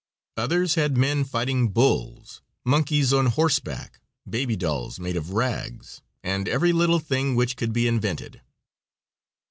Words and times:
Others 0.35 0.73
had 0.73 0.97
men 0.97 1.23
fighting 1.23 1.67
bulls, 1.69 2.41
monkeys 2.65 3.13
on 3.13 3.27
horseback, 3.27 3.99
baby 4.27 4.55
dolls 4.55 4.99
made 4.99 5.15
of 5.15 5.29
rags, 5.33 6.01
and 6.23 6.49
every 6.49 6.73
little 6.73 6.97
thing 6.99 7.35
which 7.35 7.55
could 7.55 7.71
be 7.71 7.87
invented. 7.87 8.41